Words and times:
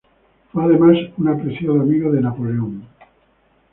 Fue 0.51 0.63
además 0.63 0.97
un 1.19 1.27
apreciado 1.27 1.79
amigo 1.79 2.11
de 2.11 2.21
Napoleón. 2.21 2.87